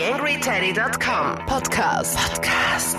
[0.00, 2.16] TheAngryTeddy.com Podcast.
[2.16, 2.96] Podcast.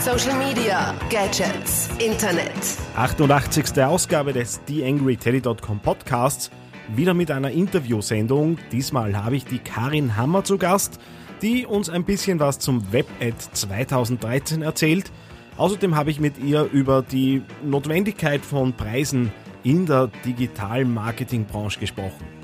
[0.00, 2.50] Social Media, Gadgets, Internet.
[2.96, 3.84] 88.
[3.84, 6.50] Ausgabe des TheAngryTeddy.com Podcasts.
[6.96, 8.58] Wieder mit einer Interviewsendung.
[8.72, 10.98] Diesmal habe ich die Karin Hammer zu Gast,
[11.40, 15.12] die uns ein bisschen was zum WebAd 2013 erzählt.
[15.56, 19.30] Außerdem habe ich mit ihr über die Notwendigkeit von Preisen
[19.62, 22.37] in der digitalen Marketingbranche gesprochen.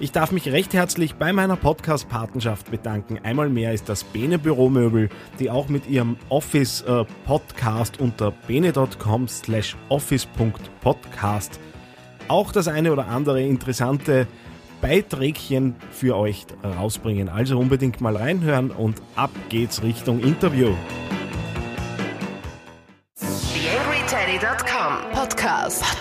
[0.00, 3.20] Ich darf mich recht herzlich bei meiner Podcast-Patenschaft bedanken.
[3.22, 11.60] Einmal mehr ist das Bene Büromöbel, die auch mit ihrem Office-Podcast unter bene.com slash office.podcast
[12.28, 14.26] auch das eine oder andere interessante
[14.80, 17.28] Beiträgchen für euch rausbringen.
[17.28, 20.74] Also unbedingt mal reinhören und ab geht's Richtung Interview.
[23.18, 25.82] TheAngryTeddy.com Podcast.
[25.82, 25.93] Podcast.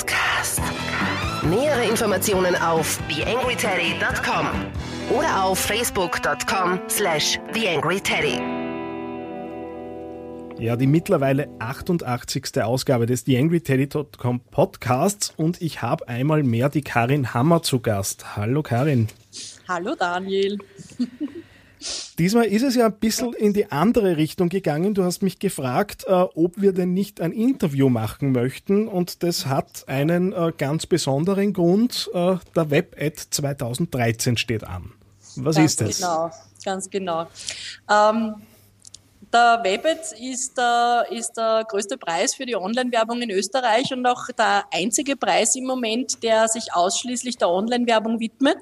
[1.54, 4.48] Nähere Informationen auf TheAngryTeddy.com
[5.16, 8.40] oder auf Facebook.com slash TheAngryTeddy.
[10.58, 12.64] Ja, die mittlerweile 88.
[12.64, 18.36] Ausgabe des TheAngryTeddy.com Podcasts und ich habe einmal mehr die Karin Hammer zu Gast.
[18.36, 19.10] Hallo Karin.
[19.68, 20.58] Hallo Daniel.
[22.18, 24.94] Diesmal ist es ja ein bisschen in die andere Richtung gegangen.
[24.94, 29.46] Du hast mich gefragt, äh, ob wir denn nicht ein Interview machen möchten und das
[29.46, 32.10] hat einen äh, ganz besonderen Grund.
[32.14, 34.94] Äh, der WebAd 2013 steht an.
[35.36, 35.98] Was ganz ist das?
[35.98, 36.32] Genau,
[36.64, 37.28] ganz genau.
[37.90, 38.36] Ähm,
[39.34, 44.28] der WebAd ist der, ist der größte Preis für die Online-Werbung in Österreich und auch
[44.38, 48.60] der einzige Preis im Moment, der sich ausschließlich der Online-Werbung widmet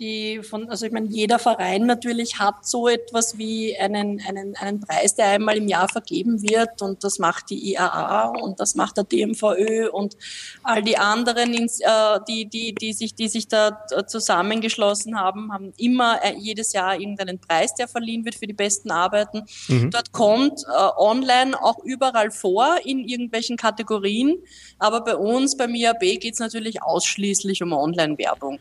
[0.00, 4.80] die von, also ich meine, jeder Verein natürlich hat so etwas wie einen, einen, einen
[4.80, 8.96] Preis, der einmal im Jahr vergeben wird und das macht die IAA und das macht
[8.96, 10.16] der DMVÖ und
[10.62, 16.24] all die anderen, äh, die, die, die sich, die sich da zusammengeschlossen haben, haben immer
[16.24, 19.42] äh, jedes Jahr irgendeinen Preis, der verliehen wird für die besten Arbeiten.
[19.68, 19.90] Mhm.
[19.90, 24.38] Dort kommt äh, online auch überall vor in irgendwelchen Kategorien,
[24.78, 28.58] aber bei uns, beim IAB, geht es natürlich ausschließlich um Online-Werbung.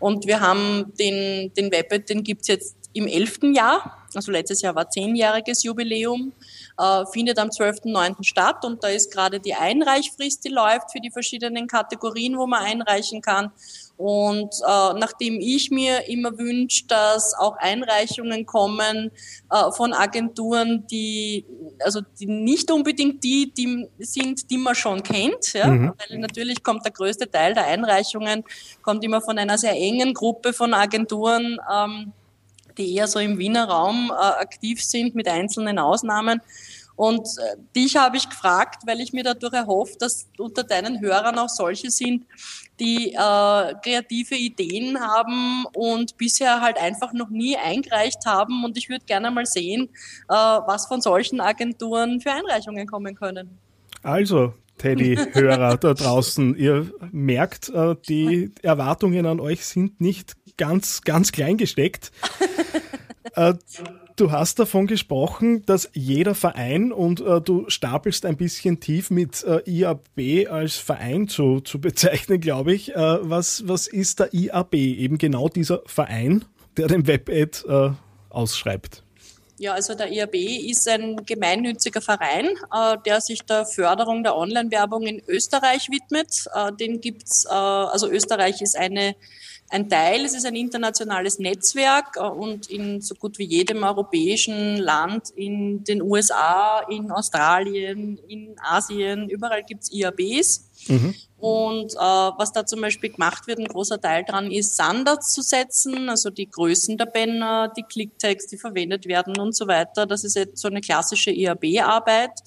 [0.00, 4.06] Und wir haben den, den Webet, den gibt's jetzt im elften Jahr.
[4.14, 6.32] Also letztes Jahr war zehnjähriges Jubiläum,
[6.78, 8.24] äh, findet am 12.09.
[8.24, 12.64] statt und da ist gerade die Einreichfrist, die läuft für die verschiedenen Kategorien, wo man
[12.64, 13.52] einreichen kann.
[13.98, 19.10] Und äh, nachdem ich mir immer wünsche, dass auch Einreichungen kommen
[19.50, 21.44] äh, von Agenturen, die
[21.84, 25.94] also die nicht unbedingt die, die sind, die man schon kennt, ja, mhm.
[25.98, 28.44] weil natürlich kommt der größte Teil der Einreichungen
[28.82, 32.12] kommt immer von einer sehr engen Gruppe von Agenturen, ähm,
[32.76, 36.40] die eher so im Wiener Raum äh, aktiv sind mit einzelnen Ausnahmen.
[36.98, 41.38] Und äh, dich habe ich gefragt, weil ich mir dadurch erhoffe, dass unter deinen Hörern
[41.38, 42.26] auch solche sind,
[42.80, 48.64] die äh, kreative Ideen haben und bisher halt einfach noch nie eingereicht haben.
[48.64, 49.90] Und ich würde gerne mal sehen,
[50.28, 53.60] äh, was von solchen Agenturen für Einreichungen kommen können.
[54.02, 61.30] Also, Teddy-Hörer da draußen, ihr merkt, äh, die Erwartungen an euch sind nicht ganz, ganz
[61.30, 62.10] klein gesteckt.
[64.18, 69.44] Du hast davon gesprochen, dass jeder Verein und äh, du stapelst ein bisschen tief mit
[69.44, 72.96] äh, IAB als Verein zu, zu bezeichnen, glaube ich.
[72.96, 74.74] Äh, was, was ist der IAB?
[74.74, 76.44] Eben genau dieser Verein,
[76.76, 77.90] der den WebAd äh,
[78.28, 79.04] ausschreibt.
[79.56, 85.06] Ja, also der IAB ist ein gemeinnütziger Verein, äh, der sich der Förderung der Online-Werbung
[85.06, 86.44] in Österreich widmet.
[86.54, 89.14] Äh, den gibt's, äh, also Österreich ist eine
[89.70, 90.24] ein Teil.
[90.24, 95.84] Es ist ein internationales Netzwerk äh, und in so gut wie jedem europäischen Land, in
[95.84, 100.67] den USA, in Australien, in Asien, überall gibt's IABs.
[100.88, 101.14] Mhm.
[101.38, 105.42] Und äh, was da zum Beispiel gemacht wird, ein großer Teil dran ist, Standards zu
[105.42, 110.04] setzen, also die Größen der Banner, die Clicktags, die verwendet werden und so weiter.
[110.04, 112.42] Das ist jetzt so eine klassische IAB-Arbeit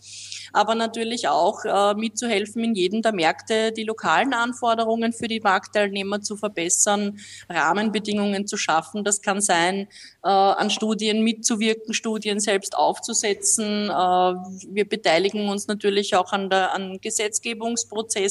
[0.53, 6.21] aber natürlich auch äh, mitzuhelfen, in jedem der Märkte die lokalen Anforderungen für die Marktteilnehmer
[6.21, 7.19] zu verbessern,
[7.49, 9.03] Rahmenbedingungen zu schaffen.
[9.03, 9.87] Das kann sein,
[10.23, 13.89] äh, an Studien mitzuwirken, Studien selbst aufzusetzen.
[13.89, 18.30] Äh, wir beteiligen uns natürlich auch an, der, an Gesetzgebungsprozessen,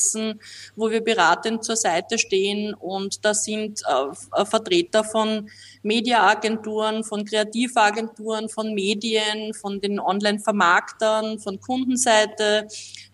[0.76, 5.48] wo wir beratend zur Seite stehen und da sind äh, Vertreter von
[5.82, 12.66] Mediaagenturen, von Kreativagenturen, von Medien, von den Online-Vermarktern, von Kundenseite,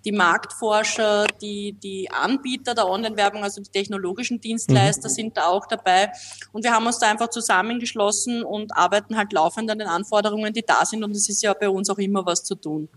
[0.05, 5.13] die Marktforscher, die, die Anbieter der Online-Werbung, also die technologischen Dienstleister mhm.
[5.13, 6.13] sind da auch dabei.
[6.53, 10.63] Und wir haben uns da einfach zusammengeschlossen und arbeiten halt laufend an den Anforderungen, die
[10.63, 11.03] da sind.
[11.03, 12.89] Und es ist ja bei uns auch immer was zu tun.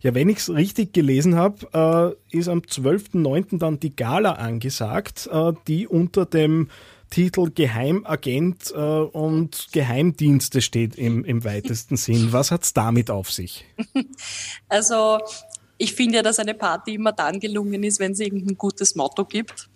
[0.00, 3.58] Ja, wenn ich es richtig gelesen habe, äh, ist am 12.09.
[3.58, 6.68] dann die Gala angesagt, äh, die unter dem
[7.10, 12.32] Titel Geheimagent äh, und Geheimdienste steht im, im weitesten Sinn.
[12.32, 13.64] Was hat's damit auf sich?
[14.68, 15.18] Also
[15.78, 19.24] ich finde ja, dass eine Party immer dann gelungen ist, wenn es irgendein gutes Motto
[19.24, 19.68] gibt.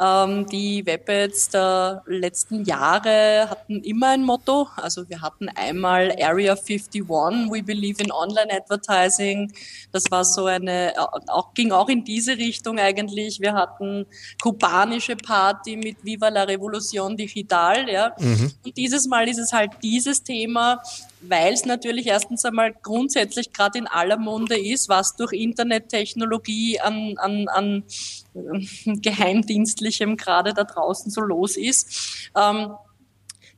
[0.00, 4.68] Ähm, die Webpads der letzten Jahre hatten immer ein Motto.
[4.76, 9.52] Also wir hatten einmal Area 51, We Believe in Online Advertising.
[9.92, 10.98] Das war so eine, äh,
[11.28, 13.40] auch, ging auch in diese Richtung eigentlich.
[13.40, 14.06] Wir hatten
[14.42, 17.88] kubanische Party mit Viva la Revolución Digital.
[17.88, 18.14] Ja.
[18.18, 18.52] Mhm.
[18.64, 20.82] Und dieses Mal ist es halt dieses Thema,
[21.20, 27.14] weil es natürlich erstens einmal grundsätzlich gerade in aller Munde ist, was durch Internettechnologie an,
[27.18, 27.84] an, an
[29.46, 32.30] Geheimdienstlichem gerade da draußen so los ist.
[32.36, 32.72] Ähm,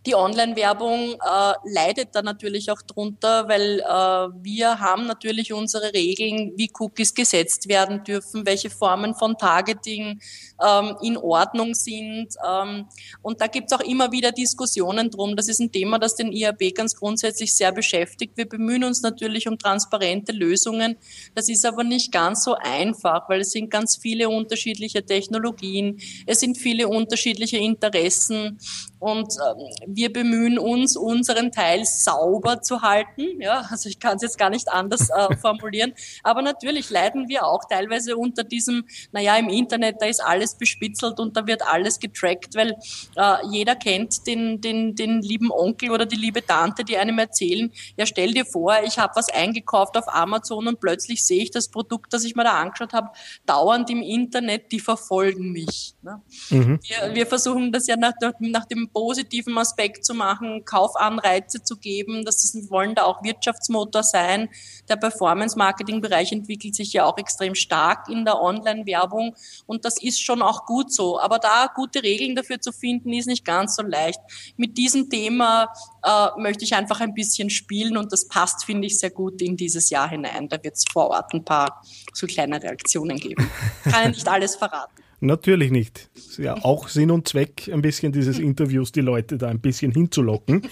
[0.07, 6.53] die Online-Werbung äh, leidet da natürlich auch drunter, weil äh, wir haben natürlich unsere Regeln,
[6.57, 10.21] wie Cookies gesetzt werden dürfen, welche Formen von Targeting
[10.65, 12.29] ähm, in Ordnung sind.
[12.49, 12.87] Ähm,
[13.23, 15.37] und da gibt es auch immer wieder Diskussionen drum.
[15.37, 18.37] Das ist ein Thema, das den IAB ganz grundsätzlich sehr beschäftigt.
[18.37, 20.97] Wir bemühen uns natürlich um transparente Lösungen.
[21.35, 26.41] Das ist aber nicht ganz so einfach, weil es sind ganz viele unterschiedliche Technologien, es
[26.41, 28.59] sind viele unterschiedliche Interessen.
[29.01, 33.41] Und ähm, wir bemühen uns, unseren Teil sauber zu halten.
[33.41, 35.95] Ja, also ich kann es jetzt gar nicht anders äh, formulieren.
[36.23, 41.19] Aber natürlich leiden wir auch teilweise unter diesem, naja, im Internet, da ist alles bespitzelt
[41.19, 42.77] und da wird alles getrackt, weil
[43.17, 47.73] äh, jeder kennt den, den, den lieben Onkel oder die liebe Tante, die einem erzählen,
[47.97, 51.69] ja, stell dir vor, ich habe was eingekauft auf Amazon und plötzlich sehe ich das
[51.69, 53.09] Produkt, das ich mir da angeschaut habe,
[53.47, 55.95] dauernd im Internet, die verfolgen mich.
[56.03, 56.21] Ne?
[56.51, 56.81] Mhm.
[56.83, 62.25] Wir, wir versuchen das ja nach, nach dem positiven Aspekt zu machen, Kaufanreize zu geben.
[62.25, 64.49] Das ist, wollen da auch Wirtschaftsmotor sein.
[64.89, 69.35] Der Performance-Marketing-Bereich entwickelt sich ja auch extrem stark in der Online-Werbung
[69.67, 71.21] und das ist schon auch gut so.
[71.21, 74.21] Aber da gute Regeln dafür zu finden, ist nicht ganz so leicht.
[74.57, 75.73] Mit diesem Thema
[76.03, 79.57] äh, möchte ich einfach ein bisschen spielen und das passt, finde ich, sehr gut in
[79.57, 80.49] dieses Jahr hinein.
[80.49, 81.83] Da wird es vor Ort ein paar
[82.13, 83.51] so kleine Reaktionen geben.
[83.85, 85.08] Kann ja nicht alles verraten.
[85.21, 86.11] Natürlich nicht.
[86.15, 89.93] Ist ja auch Sinn und Zweck ein bisschen dieses Interviews, die Leute da ein bisschen
[89.93, 90.63] hinzulocken.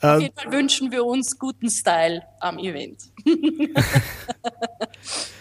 [0.00, 3.04] Auf jeden Fall wünschen wir uns guten Style am Event.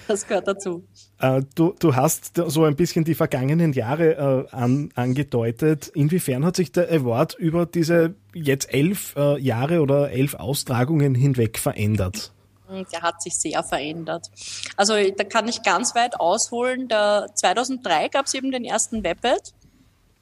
[0.07, 0.87] das gehört dazu.
[1.19, 5.89] Äh, du, du hast so ein bisschen die vergangenen Jahre äh, an, angedeutet.
[5.93, 11.59] Inwiefern hat sich der Award über diese jetzt elf äh, Jahre oder elf Austragungen hinweg
[11.59, 12.31] verändert?
[12.69, 14.29] Der hat sich sehr verändert.
[14.77, 16.87] Also da kann ich ganz weit ausholen.
[16.87, 19.53] Der 2003 gab es eben den ersten Webpad.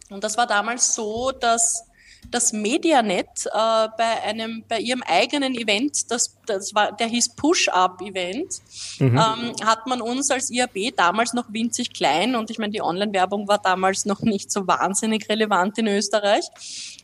[0.10, 1.86] Und das war damals so, dass
[2.30, 8.62] das Medianet äh, bei einem bei ihrem eigenen Event, das, das war, der hieß Push-Up-Event,
[9.00, 9.08] mhm.
[9.08, 13.48] ähm, hat man uns als IAB damals noch winzig klein und ich meine, die Online-Werbung
[13.48, 16.46] war damals noch nicht so wahnsinnig relevant in Österreich,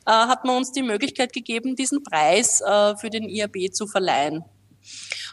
[0.05, 4.45] äh, hat man uns die Möglichkeit gegeben, diesen Preis äh, für den IAB zu verleihen.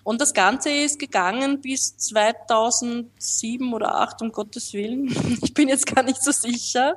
[0.05, 5.15] Und das Ganze ist gegangen bis 2007 oder 2008, um Gottes Willen.
[5.45, 6.97] Ich bin jetzt gar nicht so sicher.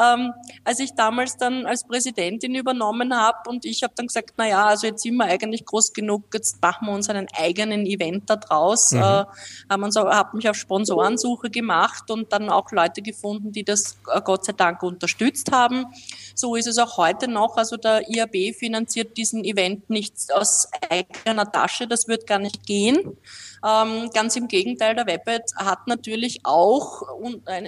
[0.00, 0.32] Ähm,
[0.64, 4.66] als ich damals dann als Präsidentin übernommen habe und ich habe dann gesagt, na ja,
[4.66, 8.36] also jetzt sind wir eigentlich groß genug, jetzt machen wir uns einen eigenen Event da
[8.36, 8.92] draus.
[8.92, 9.00] Mhm.
[9.00, 9.24] Äh,
[9.68, 14.20] haben uns, hab mich auf Sponsorensuche gemacht und dann auch Leute gefunden, die das äh,
[14.22, 15.86] Gott sei Dank unterstützt haben.
[16.34, 17.56] So ist es auch heute noch.
[17.56, 21.86] Also der IAB finanziert diesen Event nicht aus eigener Tasche.
[21.86, 22.98] Das wird gar nicht gehen.
[23.66, 27.02] Ähm, ganz im Gegenteil, der Webet hat natürlich auch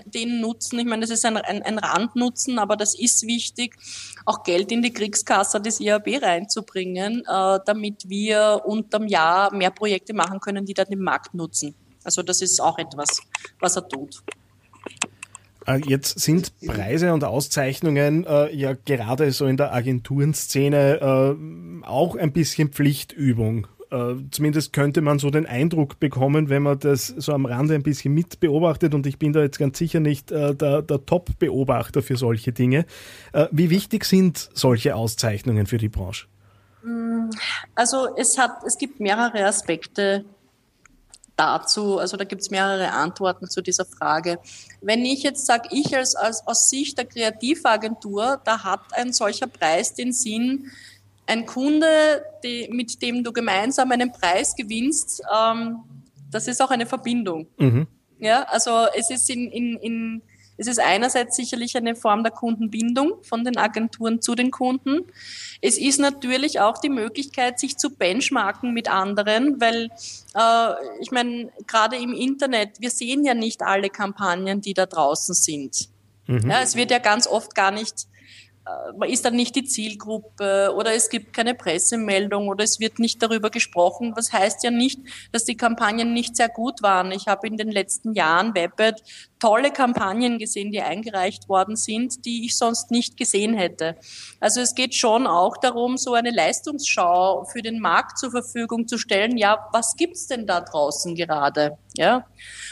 [0.07, 3.77] den Nutzen, ich meine, das ist ein, ein, ein Randnutzen, aber das ist wichtig,
[4.25, 10.15] auch Geld in die Kriegskasse des IAB reinzubringen, äh, damit wir unterm Jahr mehr Projekte
[10.15, 11.75] machen können, die dann den Markt nutzen.
[12.05, 13.21] Also das ist auch etwas,
[13.61, 14.23] was er tut.
[15.67, 22.17] Äh, jetzt sind Preise und Auszeichnungen äh, ja gerade so in der Agenturenszene äh, auch
[22.17, 23.67] ein bisschen Pflichtübung.
[23.93, 27.83] Äh, zumindest könnte man so den Eindruck bekommen, wenn man das so am Rande ein
[27.83, 32.03] bisschen mit beobachtet und ich bin da jetzt ganz sicher nicht äh, der, der Top-Beobachter
[32.03, 32.87] für solche Dinge.
[33.35, 36.27] Äh, wie wichtig sind solche Auszeichnungen für die Branche?
[36.83, 37.29] Mm,
[37.75, 40.25] also es hat, es gibt mehrere Aspekte
[41.37, 44.39] dazu, also da gibt es mehrere Antworten zu dieser Frage.
[44.81, 49.49] Wenn ich jetzt sage, ich als, als aus Sicht der Kreativagentur, da hat ein solcher
[49.49, 50.71] Preis den Sinn,
[51.27, 55.79] ein Kunde, die, mit dem du gemeinsam einen Preis gewinnst, ähm,
[56.31, 57.47] das ist auch eine Verbindung.
[57.59, 57.87] Mhm.
[58.19, 60.23] Ja, also es ist in, in, in
[60.57, 65.01] es ist einerseits sicherlich eine Form der Kundenbindung von den Agenturen zu den Kunden.
[65.61, 69.91] Es ist natürlich auch die Möglichkeit, sich zu benchmarken mit anderen, weil
[70.35, 75.35] äh, ich meine, gerade im Internet, wir sehen ja nicht alle Kampagnen, die da draußen
[75.35, 75.89] sind.
[76.27, 76.51] Mhm.
[76.51, 78.07] Ja, es wird ja ganz oft gar nicht
[78.97, 83.21] man ist dann nicht die Zielgruppe oder es gibt keine Pressemeldung oder es wird nicht
[83.23, 84.13] darüber gesprochen.
[84.15, 85.01] Das heißt ja nicht,
[85.33, 87.11] dass die Kampagnen nicht sehr gut waren.
[87.11, 89.03] Ich habe in den letzten Jahren Webet
[89.41, 93.97] tolle Kampagnen gesehen, die eingereicht worden sind, die ich sonst nicht gesehen hätte.
[94.39, 98.99] Also es geht schon auch darum, so eine Leistungsschau für den Markt zur Verfügung zu
[98.99, 99.37] stellen.
[99.37, 101.77] Ja, was gibt's denn da draußen gerade?
[101.97, 102.27] Ja,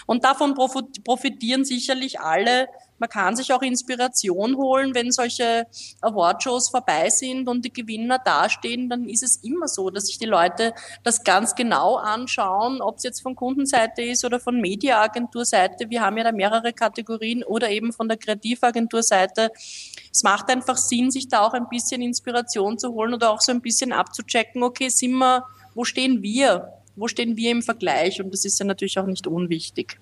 [0.06, 2.68] und davon profitieren sicherlich alle
[3.00, 5.66] man kann sich auch Inspiration holen, wenn solche
[6.02, 10.26] Awardshows vorbei sind und die Gewinner dastehen, dann ist es immer so, dass sich die
[10.26, 15.88] Leute das ganz genau anschauen, ob es jetzt von Kundenseite ist oder von Mediaagenturseite.
[15.88, 19.50] Wir haben ja da mehrere Kategorien oder eben von der Kreativagenturseite.
[20.12, 23.50] Es macht einfach Sinn, sich da auch ein bisschen Inspiration zu holen oder auch so
[23.50, 26.74] ein bisschen abzuchecken, okay, sind wir, wo stehen wir?
[26.96, 28.20] Wo stehen wir im Vergleich?
[28.20, 29.98] Und das ist ja natürlich auch nicht unwichtig.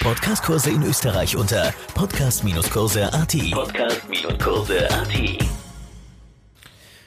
[0.00, 3.36] Podcastkurse in Österreich unter podcast-kurse.at.
[3.50, 5.48] Podcast-kurse.at.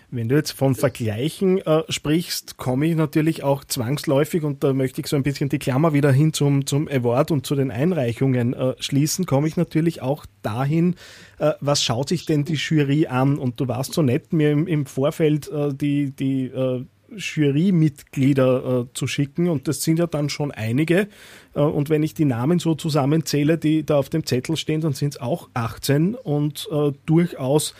[0.09, 4.99] Wenn du jetzt von Vergleichen äh, sprichst, komme ich natürlich auch zwangsläufig, und da möchte
[4.99, 8.53] ich so ein bisschen die Klammer wieder hin zum, zum Award und zu den Einreichungen
[8.53, 10.95] äh, schließen, komme ich natürlich auch dahin,
[11.39, 13.37] äh, was schaut sich denn die Jury an?
[13.37, 18.93] Und du warst so nett, mir im, im Vorfeld äh, die, die äh, Jurymitglieder äh,
[18.93, 21.07] zu schicken und das sind ja dann schon einige.
[21.55, 24.93] Äh, und wenn ich die Namen so zusammenzähle, die da auf dem Zettel stehen, dann
[24.93, 27.73] sind es auch 18 und äh, durchaus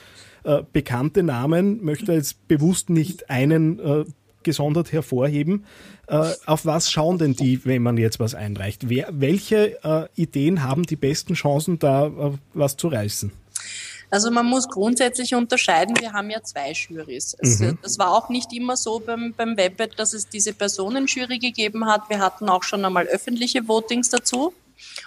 [0.44, 1.84] äh, bekannte Namen.
[1.84, 4.06] Möchte jetzt bewusst nicht einen äh,
[4.44, 5.66] gesondert hervorheben.
[6.08, 8.90] Äh, auf was schauen denn die, wenn man jetzt was einreicht?
[8.90, 13.32] Wer, welche Ideen haben die besten Chancen, da was zu reißen?
[14.12, 17.36] Also man muss grundsätzlich unterscheiden, wir haben ja zwei Jurys.
[17.40, 17.78] Es, mhm.
[17.82, 22.10] Das war auch nicht immer so beim, beim Webet, dass es diese Personenjury gegeben hat.
[22.10, 24.54] Wir hatten auch schon einmal öffentliche Votings dazu.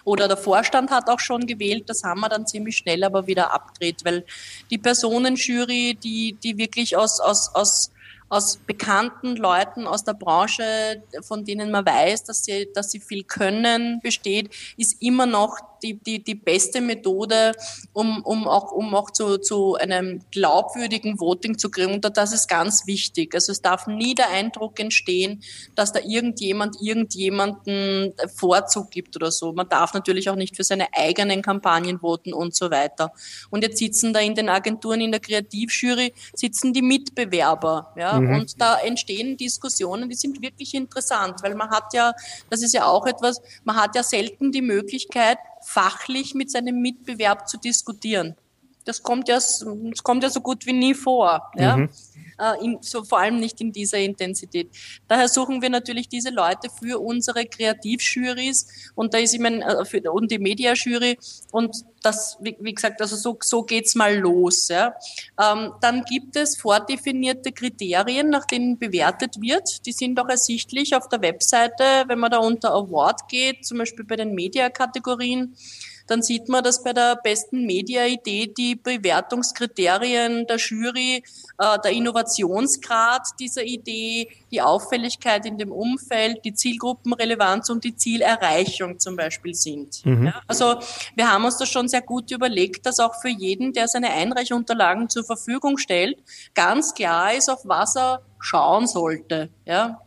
[0.04, 3.52] Oder der Vorstand hat auch schon gewählt, das haben wir dann ziemlich schnell aber wieder
[3.52, 4.24] abgedreht, weil
[4.70, 7.90] die Personenjury, die, die wirklich aus, aus, aus
[8.30, 13.22] aus bekannten Leuten aus der Branche, von denen man weiß, dass sie, dass sie viel
[13.22, 17.52] können, besteht, ist immer noch die, die, die beste Methode,
[17.92, 21.94] um, um auch, um auch zu, zu einem glaubwürdigen Voting zu kriegen.
[21.94, 23.34] Und das ist ganz wichtig.
[23.34, 25.42] Also es darf nie der Eindruck entstehen,
[25.74, 29.52] dass da irgendjemand irgendjemanden Vorzug gibt oder so.
[29.52, 33.12] Man darf natürlich auch nicht für seine eigenen Kampagnen voten und so weiter.
[33.50, 37.92] Und jetzt sitzen da in den Agenturen, in der Kreativjury, sitzen die Mitbewerber.
[37.96, 38.18] Ja?
[38.18, 38.34] Mhm.
[38.34, 42.12] Und da entstehen Diskussionen, die sind wirklich interessant, weil man hat ja,
[42.50, 47.48] das ist ja auch etwas, man hat ja selten die Möglichkeit, fachlich mit seinem Mitbewerb
[47.48, 48.36] zu diskutieren.
[48.84, 51.50] Das kommt ja, das kommt ja so gut wie nie vor.
[51.56, 51.76] Ja?
[51.76, 51.90] Mhm.
[52.38, 54.68] Äh, in, so vor allem nicht in dieser Intensität.
[55.06, 60.00] Daher suchen wir natürlich diese Leute für unsere Kreativjurys und da ist immer äh, für,
[60.10, 61.16] und die Mediajury
[61.52, 64.68] und das, wie, wie, gesagt, also so, so geht's mal los.
[64.68, 64.94] Ja.
[65.40, 69.86] Ähm, dann gibt es vordefinierte Kriterien, nach denen bewertet wird.
[69.86, 74.04] Die sind auch ersichtlich auf der Webseite, wenn man da unter Award geht, zum Beispiel
[74.04, 75.56] bei den Media-Kategorien
[76.06, 81.22] dann sieht man, dass bei der besten Media-Idee die Bewertungskriterien der Jury,
[81.58, 88.98] äh, der Innovationsgrad dieser Idee, die Auffälligkeit in dem Umfeld, die Zielgruppenrelevanz und die Zielerreichung
[88.98, 90.04] zum Beispiel sind.
[90.04, 90.26] Mhm.
[90.26, 90.76] Ja, also
[91.14, 95.08] wir haben uns das schon sehr gut überlegt, dass auch für jeden, der seine Einreichunterlagen
[95.08, 96.18] zur Verfügung stellt,
[96.54, 99.48] ganz klar ist, auf was er schauen sollte.
[99.64, 100.00] Ja?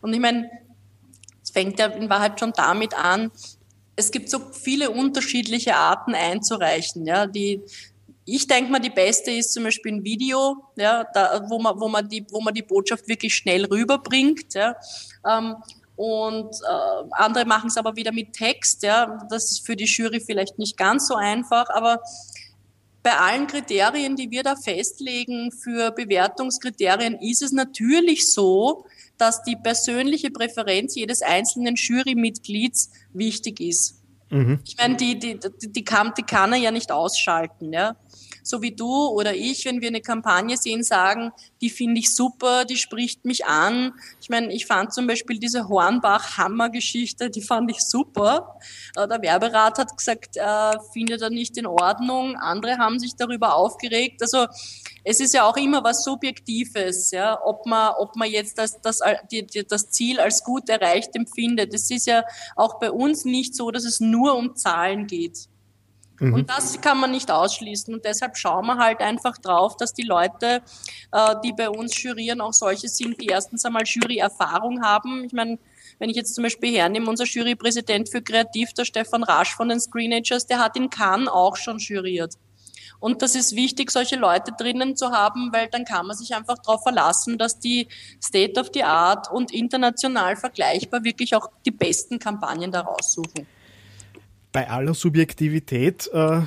[0.00, 0.50] Und ich meine,
[1.42, 3.30] es fängt ja in Wahrheit schon damit an,
[3.96, 7.06] es gibt so viele unterschiedliche Arten einzureichen.
[7.06, 7.62] Ja, die,
[8.26, 11.88] ich denke mal, die beste ist zum Beispiel ein Video, ja, da, wo, man, wo,
[11.88, 14.54] man die, wo man die Botschaft wirklich schnell rüberbringt.
[14.54, 14.76] Ja.
[15.26, 15.56] Ähm,
[15.96, 18.82] und äh, andere machen es aber wieder mit Text.
[18.82, 19.26] Ja.
[19.30, 22.02] Das ist für die Jury vielleicht nicht ganz so einfach, aber
[23.02, 28.84] bei allen Kriterien, die wir da festlegen für Bewertungskriterien, ist es natürlich so,
[29.18, 34.02] dass die persönliche Präferenz jedes einzelnen Jurymitglieds wichtig ist.
[34.30, 34.60] Mhm.
[34.64, 37.72] Ich meine, die, die, die, die, kann, die kann er ja nicht ausschalten.
[37.72, 37.96] Ja?
[38.46, 42.64] So wie du oder ich, wenn wir eine Kampagne sehen, sagen, die finde ich super,
[42.64, 43.92] die spricht mich an.
[44.20, 48.58] Ich meine, ich fand zum Beispiel diese Hornbach-Hammer-Geschichte, die fand ich super.
[48.96, 52.36] Äh, der Werberat hat gesagt, äh, findet er nicht in Ordnung.
[52.36, 54.22] Andere haben sich darüber aufgeregt.
[54.22, 54.46] Also
[55.04, 59.00] es ist ja auch immer was Subjektives, ja, ob man, ob man jetzt das, das,
[59.68, 61.74] das Ziel als gut erreicht empfindet.
[61.74, 62.24] Es ist ja
[62.54, 65.48] auch bei uns nicht so, dass es nur um Zahlen geht.
[66.18, 66.34] Mhm.
[66.34, 67.92] Und das kann man nicht ausschließen.
[67.94, 70.62] Und deshalb schauen wir halt einfach drauf, dass die Leute,
[71.12, 75.24] äh, die bei uns jurieren, auch solche sind, die erstens einmal Jury-Erfahrung haben.
[75.24, 75.58] Ich meine,
[75.98, 79.80] wenn ich jetzt zum Beispiel hernehme, unser Jurypräsident für Kreativ, der Stefan Rasch von den
[79.80, 82.34] Screenagers, der hat in Cannes auch schon juriert.
[82.98, 86.58] Und das ist wichtig, solche Leute drinnen zu haben, weil dann kann man sich einfach
[86.58, 87.88] darauf verlassen, dass die
[88.22, 93.46] State of the Art und international vergleichbar wirklich auch die besten Kampagnen daraus suchen.
[94.56, 96.40] Bei aller Subjektivität äh,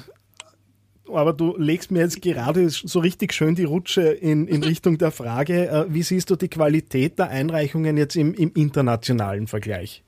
[1.14, 5.12] aber du legst mir jetzt gerade so richtig schön die Rutsche in, in Richtung der
[5.12, 10.04] Frage, äh, wie siehst du die Qualität der Einreichungen jetzt im, im internationalen Vergleich?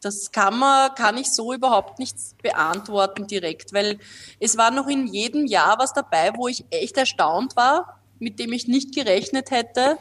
[0.00, 3.98] Das kann man, kann ich so überhaupt nicht beantworten direkt, weil
[4.38, 8.52] es war noch in jedem Jahr was dabei, wo ich echt erstaunt war, mit dem
[8.52, 9.98] ich nicht gerechnet hätte.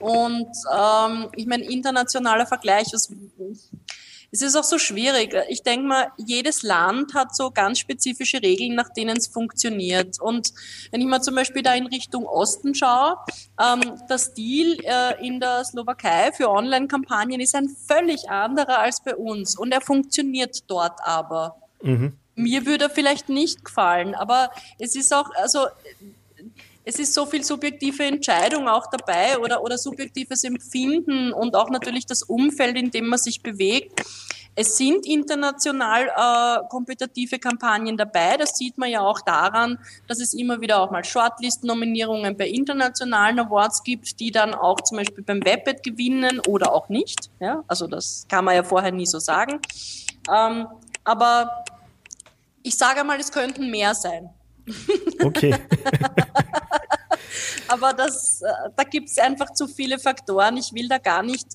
[0.00, 3.12] Und ähm, ich meine, internationaler Vergleich, was,
[4.34, 5.32] es ist auch so schwierig.
[5.48, 10.20] Ich denke mal, jedes Land hat so ganz spezifische Regeln, nach denen es funktioniert.
[10.20, 10.52] Und
[10.90, 13.18] wenn ich mal zum Beispiel da in Richtung Osten schaue,
[13.62, 19.14] ähm, der Stil äh, in der Slowakei für Online-Kampagnen ist ein völlig anderer als bei
[19.14, 19.56] uns.
[19.56, 21.54] Und er funktioniert dort aber.
[21.80, 22.18] Mhm.
[22.34, 24.50] Mir würde er vielleicht nicht gefallen, aber
[24.80, 25.68] es ist auch, also
[26.84, 32.04] es ist so viel subjektive Entscheidung auch dabei oder, oder subjektives Empfinden und auch natürlich
[32.06, 34.02] das Umfeld, in dem man sich bewegt.
[34.56, 38.36] Es sind international äh, kompetitive Kampagnen dabei.
[38.36, 43.40] Das sieht man ja auch daran, dass es immer wieder auch mal Shortlist-Nominierungen bei internationalen
[43.40, 47.30] Awards gibt, die dann auch zum Beispiel beim Webpad gewinnen oder auch nicht.
[47.40, 49.58] Ja, also das kann man ja vorher nie so sagen.
[50.32, 50.68] Ähm,
[51.02, 51.64] aber
[52.62, 54.30] ich sage mal, es könnten mehr sein.
[55.20, 55.54] Okay.
[57.68, 60.56] Aber das, äh, da gibt es einfach zu viele Faktoren.
[60.56, 61.46] Ich will da gar nicht.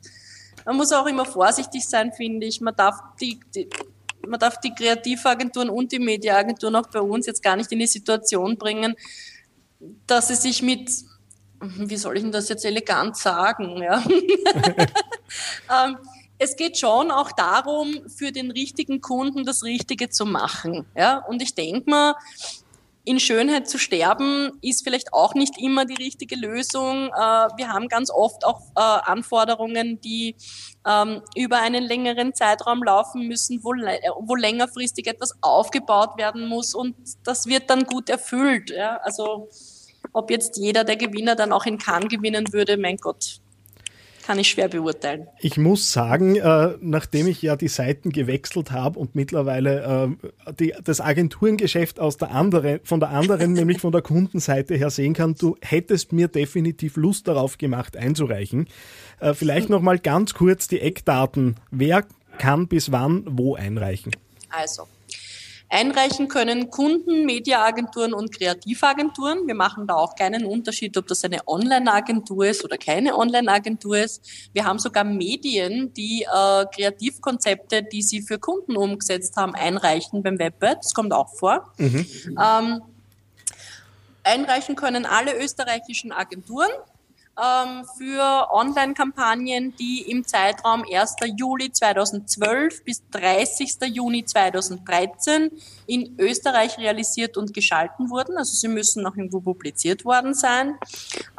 [0.66, 2.62] Man muss auch immer vorsichtig sein, finde ich.
[2.62, 3.70] Man darf die, die
[4.28, 7.88] man darf die Kreativagenturen und die Mediaagenturen auch bei uns jetzt gar nicht in die
[7.88, 8.96] Situation bringen,
[10.06, 10.92] dass sie sich mit,
[11.62, 14.04] wie soll ich denn das jetzt elegant sagen, ja?
[15.86, 15.98] ähm,
[16.38, 20.86] es geht schon auch darum, für den richtigen Kunden das Richtige zu machen.
[20.96, 21.18] Ja?
[21.18, 22.16] Und ich denke mal,
[23.06, 27.08] in Schönheit zu sterben ist vielleicht auch nicht immer die richtige Lösung.
[27.08, 30.36] Äh, wir haben ganz oft auch äh, Anforderungen, die
[30.86, 36.96] ähm, über einen längeren Zeitraum laufen müssen, wo, wo längerfristig etwas aufgebaut werden muss und
[37.24, 38.72] das wird dann gut erfüllt.
[39.04, 39.50] Also
[40.14, 43.42] ob jetzt jeder der Gewinner dann auch in Cannes gewinnen würde, mein Gott,
[44.30, 45.28] kann ich schwer beurteilen.
[45.40, 50.14] Ich muss sagen, äh, nachdem ich ja die Seiten gewechselt habe und mittlerweile
[50.46, 54.92] äh, die, das Agenturengeschäft aus der anderen, von der anderen, nämlich von der Kundenseite her
[54.92, 58.68] sehen kann, du hättest mir definitiv Lust darauf gemacht einzureichen.
[59.20, 61.56] Äh, vielleicht noch mal ganz kurz die Eckdaten.
[61.72, 62.06] Wer
[62.38, 64.16] kann bis wann wo einreichen?
[64.52, 64.84] Also,
[65.70, 69.46] Einreichen können Kunden, Mediaagenturen und Kreativagenturen.
[69.46, 74.50] Wir machen da auch keinen Unterschied, ob das eine Online-Agentur ist oder keine Online-Agentur ist.
[74.52, 80.40] Wir haben sogar Medien, die äh, Kreativkonzepte, die sie für Kunden umgesetzt haben, einreichen beim
[80.40, 80.80] Webbed.
[80.80, 81.72] Das kommt auch vor.
[81.78, 82.06] Mhm.
[82.30, 82.82] Ähm,
[84.24, 86.70] einreichen können alle österreichischen Agenturen
[87.40, 91.16] ähm, für Online-Kampagnen, die im Zeitraum 1.
[91.38, 93.78] Juli 2012 bis 30.
[93.94, 95.52] Juni 2013
[95.88, 98.38] in Österreich realisiert und geschalten wurden.
[98.38, 100.78] Also sie müssen noch irgendwo publiziert worden sein.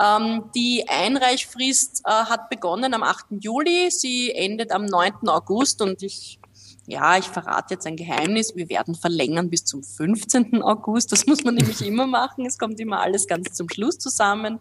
[0.02, 3.26] Ähm, die Einreichfrist äh, hat begonnen am 8.
[3.40, 3.90] Juli.
[3.90, 5.28] Sie endet am 9.
[5.28, 6.39] August und ich
[6.90, 10.61] ja, ich verrate jetzt ein Geheimnis, wir werden verlängern bis zum 15.
[10.62, 11.12] August.
[11.12, 12.44] Das muss man nämlich immer machen.
[12.46, 14.59] Es kommt immer alles ganz zum Schluss zusammen.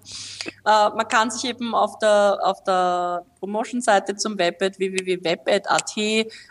[0.64, 5.96] Äh, man kann sich eben auf der, auf der Promotion-Seite zum Webad www.webad.at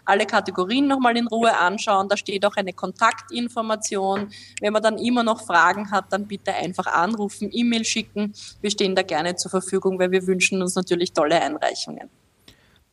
[0.05, 2.09] alle Kategorien nochmal in Ruhe anschauen.
[2.09, 4.31] Da steht auch eine Kontaktinformation.
[4.61, 8.35] Wenn man dann immer noch Fragen hat, dann bitte einfach anrufen, E-Mail schicken.
[8.61, 12.11] Wir stehen da gerne zur Verfügung, weil wir wünschen uns natürlich tolle Einreichungen.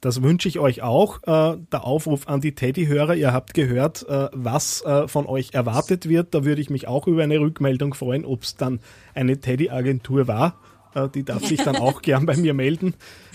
[0.06, 1.24] Das wünsche ich euch auch.
[1.24, 6.08] Äh, der Aufruf an die Teddy-Hörer, ihr habt gehört, äh, was äh, von euch erwartet
[6.08, 6.36] wird.
[6.36, 8.82] Da würde ich mich auch über eine Rückmeldung freuen, ob es dann
[9.16, 10.60] eine Teddy-Agentur war.
[10.94, 12.94] Äh, die darf sich dann auch gern bei mir melden.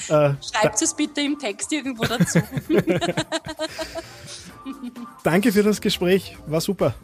[0.08, 2.38] Äh, Schreibt es bitte im Text irgendwo dazu.
[5.24, 6.94] Danke für das Gespräch, war super.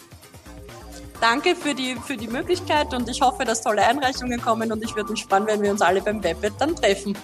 [1.20, 4.94] Danke für die, für die Möglichkeit und ich hoffe, dass tolle Einreichungen kommen und ich
[4.94, 7.18] würde mich freuen, wenn wir uns alle beim Webet dann treffen.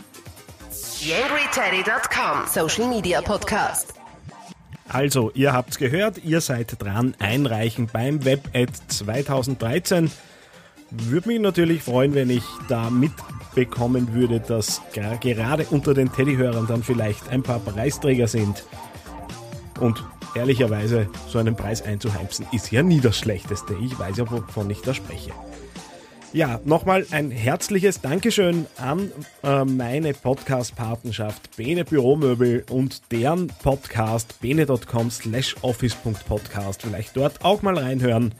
[1.05, 3.95] YangryTeddy.com Social Media Podcast.
[4.89, 10.13] Also, ihr habt's gehört, ihr seid dran, einreichen beim WebAd 2013.
[10.93, 16.85] Würde mich natürlich freuen, wenn ich da mitbekommen würde, dass gerade unter den Teddyhörern dann
[16.85, 18.65] vielleicht ein paar Preisträger sind.
[19.81, 20.05] Und
[20.37, 23.75] ehrlicherweise, so einen Preis einzuheimsen, ist ja nie das Schlechteste.
[23.83, 25.33] Ich weiß ja, wovon ich da spreche.
[26.35, 35.11] Ja, nochmal ein herzliches Dankeschön an äh, meine Podcast-Partnerschaft Bene Büromöbel und deren Podcast bene.com
[35.11, 36.81] slash office.podcast.
[36.81, 38.35] Vielleicht dort auch mal reinhören.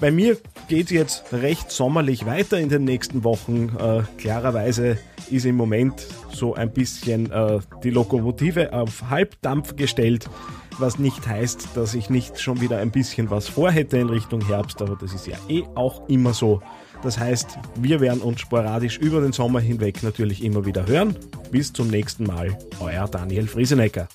[0.00, 0.36] Bei mir
[0.68, 3.76] geht jetzt recht sommerlich weiter in den nächsten Wochen.
[3.80, 4.96] Äh, klarerweise
[5.28, 10.30] ist im Moment so ein bisschen äh, die Lokomotive auf Halbdampf gestellt,
[10.78, 14.80] was nicht heißt, dass ich nicht schon wieder ein bisschen was vorhätte in Richtung Herbst,
[14.82, 16.62] aber das ist ja eh auch immer so.
[17.02, 21.16] Das heißt, wir werden uns sporadisch über den Sommer hinweg natürlich immer wieder hören.
[21.50, 24.06] Bis zum nächsten Mal, euer Daniel Friesenecker.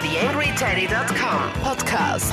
[0.00, 1.62] TheAngryTeddy.com.
[1.62, 2.32] Podcast.